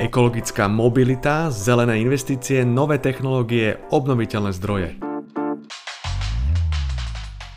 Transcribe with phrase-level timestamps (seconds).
[0.00, 5.12] Ekologická mobilita, zelené investície, nové technológie, obnoviteľné zdroje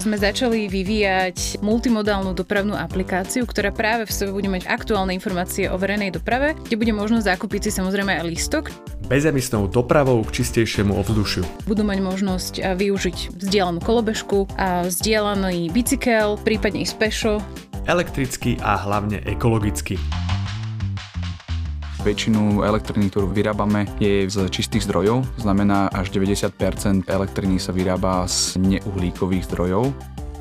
[0.06, 5.82] sme začali vyvíjať multimodálnu dopravnú aplikáciu, ktorá práve v sebe bude mať aktuálne informácie o
[5.82, 8.70] verejnej doprave, kde bude možno zakúpiť si samozrejme aj lístok.
[9.10, 11.42] Bezemisnou dopravou k čistejšiemu ovzdušiu.
[11.66, 17.42] Budú mať možnosť využiť vzdielanú kolobežku, a vzdielaný bicykel, prípadne i spešo.
[17.86, 20.02] Elektrický a hlavne ekologický.
[22.02, 28.58] Väčšinu elektriny, ktorú vyrábame, je z čistých zdrojov, znamená až 90% elektriny sa vyrába z
[28.58, 29.94] neuhlíkových zdrojov.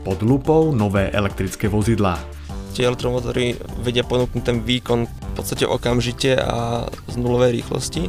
[0.09, 2.17] Pod lupou nové elektrické vozidlá.
[2.73, 8.09] Tie elektromotory vedia ponúknuť ten výkon v podstate okamžite a z nulovej rýchlosti.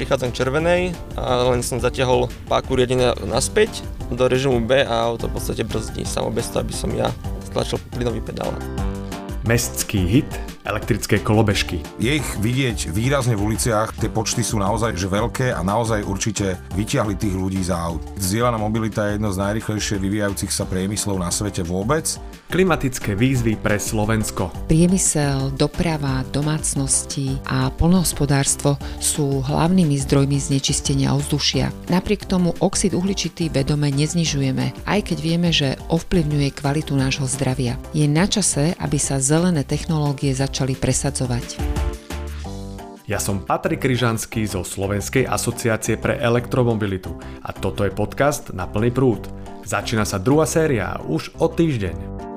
[0.00, 0.82] Prichádzam k červenej
[1.20, 6.06] a len som zatiahol páku riadenia naspäť do režimu B a auto v podstate brzdí
[6.06, 7.10] samo bez toho, aby som ja
[7.50, 8.54] stlačil plynový pedál.
[9.46, 10.30] Mestský hit
[10.66, 11.78] elektrické kolobežky.
[12.02, 16.58] Je ich vidieť výrazne v uliciach, tie počty sú naozaj že veľké a naozaj určite
[16.74, 18.02] vyťahli tých ľudí za aut.
[18.18, 22.18] Zdieľaná mobilita je jedno z najrychlejšie vyvíjajúcich sa priemyslov na svete vôbec.
[22.46, 24.54] Klimatické výzvy pre Slovensko.
[24.70, 31.74] Priemysel, doprava, domácnosti a polnohospodárstvo sú hlavnými zdrojmi znečistenia ovzdušia.
[31.90, 37.74] Napriek tomu oxid uhličitý vedome neznižujeme, aj keď vieme, že ovplyvňuje kvalitu nášho zdravia.
[37.90, 41.60] Je na čase, aby sa zelené technológie začali začali presadzovať.
[43.04, 47.12] Ja som Patrik Kryžanský zo Slovenskej asociácie pre elektromobilitu
[47.44, 49.28] a toto je podcast na plný prúd.
[49.68, 52.35] Začína sa druhá séria už o týždeň.